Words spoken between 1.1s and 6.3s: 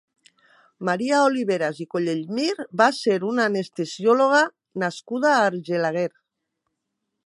Oliveras i Collellmir va ser una anestesiòloga nascuda a Argelaguer.